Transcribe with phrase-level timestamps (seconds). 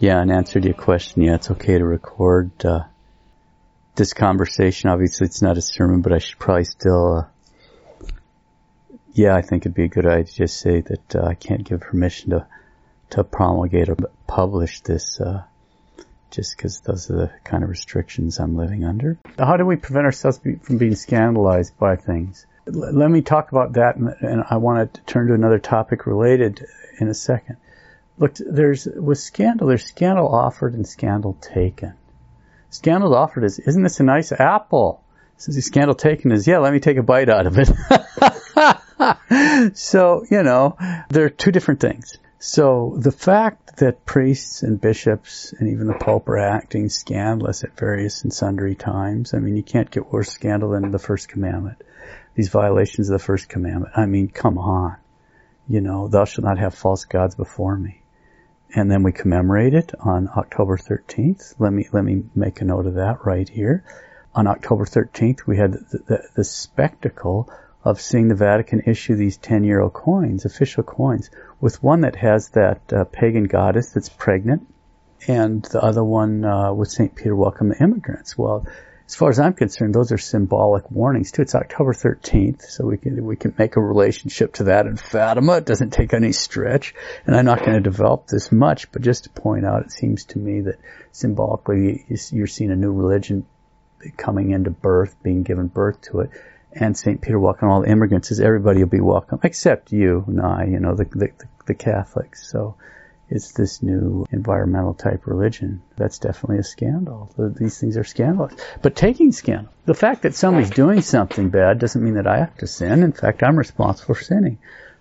[0.00, 2.84] Yeah, in answer to your question, yeah, it's okay to record uh,
[3.96, 4.90] this conversation.
[4.90, 7.16] Obviously, it's not a sermon, but I should probably still.
[7.16, 8.12] Uh,
[9.12, 11.64] yeah, I think it'd be a good idea to just say that uh, I can't
[11.64, 12.46] give permission to
[13.10, 13.96] to promulgate or
[14.26, 15.42] publish this, uh,
[16.30, 19.18] just because those are the kind of restrictions I'm living under.
[19.36, 22.46] How do we prevent ourselves from being scandalized by things?
[22.70, 26.66] let me talk about that, and I want to turn to another topic related
[27.00, 27.56] in a second.
[28.18, 31.94] Look, there's with scandal, there's scandal offered and scandal taken.
[32.70, 35.02] Scandal offered is, isn't this a nice apple?
[35.36, 37.68] Since scandal taken is, yeah, let me take a bite out of it.
[39.76, 40.76] so, you know,
[41.08, 42.18] they're two different things.
[42.40, 47.76] So the fact that priests and bishops and even the Pope are acting scandalous at
[47.76, 51.82] various and sundry times, I mean, you can't get worse scandal than the first commandment
[52.38, 53.92] these violations of the first commandment.
[53.96, 54.96] I mean, come on.
[55.66, 58.00] You know, thou shalt not have false gods before me.
[58.74, 61.54] And then we commemorate it on October 13th.
[61.58, 63.84] Let me, let me make a note of that right here.
[64.34, 67.50] On October 13th, we had the, the, the spectacle
[67.84, 71.30] of seeing the Vatican issue these 10 euro coins, official coins,
[71.60, 74.66] with one that has that uh, pagan goddess that's pregnant,
[75.26, 77.14] and the other one uh, with St.
[77.14, 78.36] Peter welcome immigrants.
[78.36, 78.66] Well,
[79.08, 81.40] as far as I'm concerned, those are symbolic warnings too.
[81.40, 85.56] It's October 13th, so we can we can make a relationship to that in Fatima.
[85.56, 86.94] It doesn't take any stretch,
[87.26, 90.26] and I'm not going to develop this much, but just to point out, it seems
[90.26, 90.78] to me that
[91.10, 93.46] symbolically you're seeing a new religion
[94.18, 96.30] coming into birth, being given birth to it,
[96.74, 97.22] and St.
[97.22, 100.80] Peter welcoming all the immigrants says everybody will be welcome except you and I, you
[100.80, 101.30] know, the the,
[101.64, 102.46] the Catholics.
[102.46, 102.76] So
[103.30, 105.82] it's this new environmental type religion.
[105.96, 107.30] That's definitely a scandal.
[107.38, 108.54] These things are scandalous.
[108.82, 112.56] But taking scandal, the fact that somebody's doing something bad doesn't mean that I have
[112.58, 113.02] to sin.
[113.02, 114.58] In fact, I'm responsible for sinning.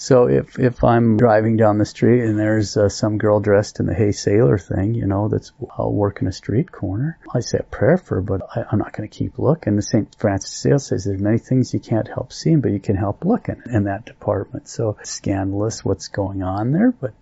[0.00, 3.86] So if if I'm driving down the street and there's uh, some girl dressed in
[3.86, 7.64] the Hey Sailor thing, you know, that's uh, working a street corner, I say a
[7.64, 9.76] prayer for her, but I, am not going to keep looking.
[9.76, 10.14] The St.
[10.18, 13.60] Francis Sales says there's many things you can't help seeing, but you can help looking
[13.70, 14.68] in that department.
[14.68, 17.12] So scandalous what's going on there, but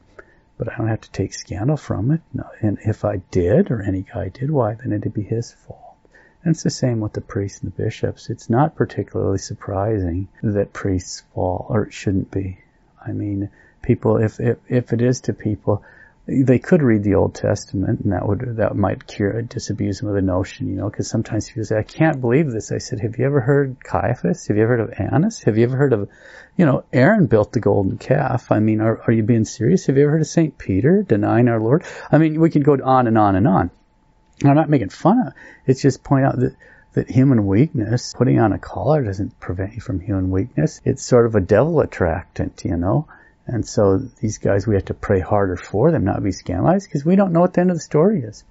[0.59, 2.21] but I don't have to take scandal from it.
[2.61, 5.97] And if I did, or any guy did, why, then it'd be his fault.
[6.43, 8.29] And it's the same with the priests and the bishops.
[8.29, 12.59] It's not particularly surprising that priests fall, or it shouldn't be.
[13.05, 13.51] I mean,
[13.83, 15.85] people, if, if, if it is to people,
[16.31, 20.15] they could read the Old Testament, and that would that might cure disabuse them of
[20.15, 23.19] the notion, you know, because sometimes people say, "I can't believe this." I said, "Have
[23.19, 24.47] you ever heard Caiaphas?
[24.49, 25.43] Have you ever heard of Annas?
[25.45, 26.07] Have you ever heard of,
[26.55, 28.53] you know, Aaron built the golden calf?
[28.53, 29.87] I mean, are are you being serious?
[29.87, 31.85] Have you ever heard of Saint Peter denying our Lord?
[32.13, 33.71] I mean, we can go on and on and on.
[34.45, 35.29] I'm not making fun of.
[35.29, 35.35] It.
[35.67, 36.55] It's just point out that
[36.93, 40.81] that human weakness, putting on a collar doesn't prevent you from human weakness.
[40.85, 43.07] It's sort of a devil attractant, you know.
[43.49, 47.05] And so these guys, we have to pray harder for them, not be scandalized, because
[47.05, 48.45] we don't know what the end of the story is.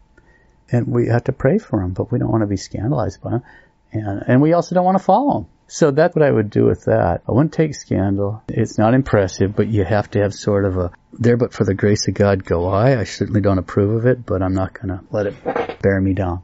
[0.72, 3.32] And we have to pray for them, but we don't want to be scandalized by
[3.32, 3.44] them.
[3.92, 5.46] And, and we also don't want to follow them.
[5.68, 7.22] So that's what I would do with that.
[7.28, 8.42] I wouldn't take scandal.
[8.48, 11.74] It's not impressive, but you have to have sort of a, there but for the
[11.74, 13.00] grace of God go I.
[13.00, 16.14] I certainly don't approve of it, but I'm not going to let it bear me
[16.14, 16.42] down.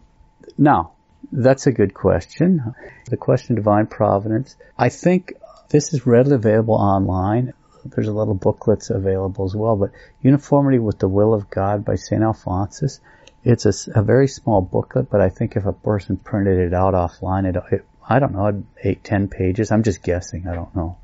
[0.58, 0.92] Now,
[1.31, 2.75] that's a good question.
[3.09, 4.56] The question of divine providence.
[4.78, 5.34] I think
[5.69, 7.53] this is readily available online
[7.86, 9.76] there's a little booklets available as well.
[9.76, 12.22] But Uniformity with the Will of God by St.
[12.22, 13.00] Alphonsus.
[13.44, 16.94] It's a, a, very small booklet, but I think if a person printed it out
[16.94, 19.72] offline, it, it I don't know, eight, ten pages.
[19.72, 20.48] I'm just guessing.
[20.48, 20.98] I don't know.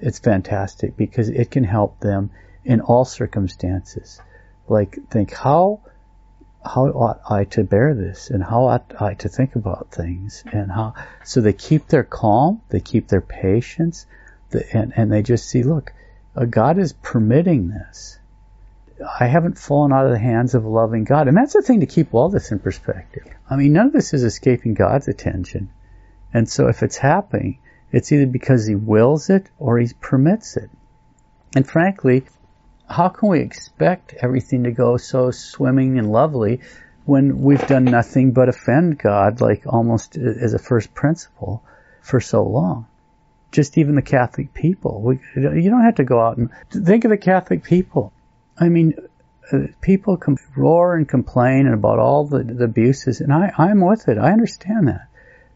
[0.00, 2.30] It's fantastic because it can help them
[2.64, 4.20] in all circumstances.
[4.68, 5.80] Like think how
[6.64, 10.70] how ought I to bear this and how ought I to think about things and
[10.70, 14.06] how so they keep their calm, they keep their patience,
[14.72, 15.92] and, and they just see, look,
[16.36, 18.18] uh, God is permitting this.
[19.20, 21.28] I haven't fallen out of the hands of a loving God.
[21.28, 23.24] And that's the thing to keep all this in perspective.
[23.48, 25.70] I mean, none of this is escaping God's attention.
[26.32, 27.58] And so if it's happening,
[27.92, 30.70] it's either because He wills it or He permits it.
[31.54, 32.24] And frankly,
[32.88, 36.60] how can we expect everything to go so swimming and lovely
[37.04, 41.62] when we've done nothing but offend God, like almost as a first principle,
[42.00, 42.86] for so long?
[43.56, 45.00] Just even the Catholic people.
[45.00, 48.12] We, you don't have to go out and think of the Catholic people.
[48.60, 48.94] I mean,
[49.50, 54.08] uh, people com- roar and complain about all the, the abuses, and I, I'm with
[54.08, 54.18] it.
[54.18, 55.08] I understand that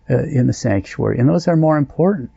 [0.08, 2.30] uh, in the sanctuary, and those are more important.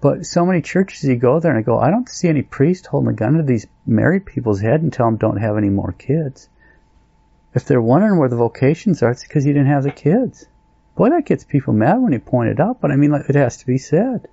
[0.00, 2.86] But so many churches, you go there and I go, I don't see any priest
[2.86, 5.92] holding a gun to these married people's head and tell them don't have any more
[5.98, 6.48] kids.
[7.54, 10.46] If they're wondering where the vocations are, it's because you didn't have the kids.
[10.94, 13.56] Boy, that gets people mad when you point it out, but I mean, it has
[13.56, 14.28] to be said.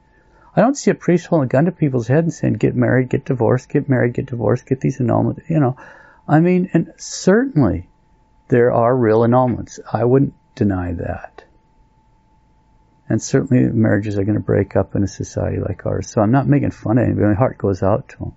[0.56, 3.10] I don't see a priest holding a gun to people's head and saying, get married,
[3.10, 5.76] get divorced, get married, get divorced, get these annulments, you know.
[6.28, 7.90] I mean, and certainly
[8.48, 9.80] there are real annulments.
[9.92, 11.44] I wouldn't deny that.
[13.10, 16.10] And certainly marriages are going to break up in a society like ours.
[16.10, 17.28] So I'm not making fun of anybody.
[17.28, 18.34] My heart goes out to them.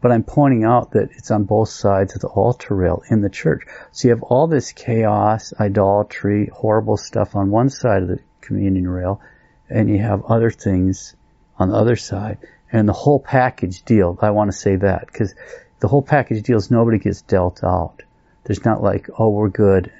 [0.00, 3.28] But I'm pointing out that it's on both sides of the altar rail in the
[3.28, 3.64] church.
[3.90, 8.88] So you have all this chaos, idolatry, horrible stuff on one side of the communion
[8.88, 9.20] rail,
[9.68, 11.14] and you have other things
[11.62, 12.38] on the other side.
[12.70, 15.34] And the whole package deal, I want to say that, because
[15.80, 18.02] the whole package deal is nobody gets dealt out.
[18.44, 19.92] There's not like, oh, we're good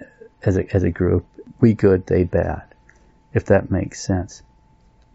[0.43, 1.27] as a, as a group.
[1.61, 2.63] We good, they bad.
[3.33, 4.43] If that makes sense.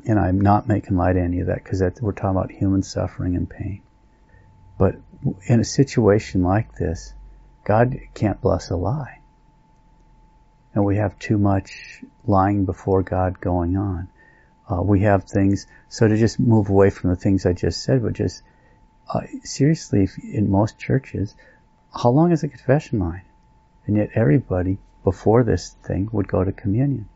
[0.06, 3.36] And I'm not making light of any of that because we're talking about human suffering
[3.36, 3.82] and pain.
[4.78, 4.96] But
[5.48, 7.14] in a situation like this,
[7.66, 9.20] God can't bless a lie.
[10.74, 14.08] And we have too much lying before God going on.
[14.70, 18.04] Uh, we have things, so to just move away from the things I just said,
[18.04, 18.44] but just,
[19.14, 21.36] uh, seriously, in most churches,
[21.96, 23.24] how long is a confession line?
[23.86, 27.08] And yet everybody before this thing would go to communion.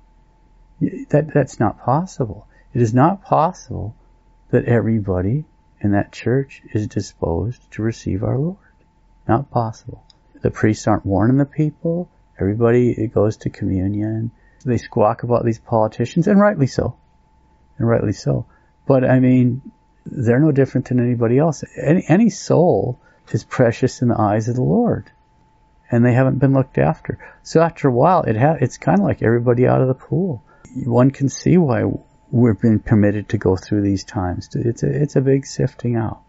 [1.09, 2.47] That, that's not possible.
[2.73, 3.95] It is not possible
[4.51, 5.43] that everybody
[5.81, 8.57] in that church is disposed to receive our Lord.
[9.27, 10.03] Not possible.
[10.41, 12.09] The priests aren't warning the people.
[12.39, 14.31] Everybody goes to communion.
[14.63, 16.95] They squawk about these politicians, and rightly so.
[17.81, 18.45] And rightly so.
[18.85, 19.63] But I mean,
[20.05, 21.63] they're no different than anybody else.
[21.75, 22.99] Any, any soul
[23.31, 25.09] is precious in the eyes of the Lord.
[25.89, 27.17] And they haven't been looked after.
[27.41, 30.43] So after a while, it ha- it's kind of like everybody out of the pool.
[30.85, 31.85] One can see why
[32.29, 34.49] we're being permitted to go through these times.
[34.53, 36.21] It's a, it's a big sifting out.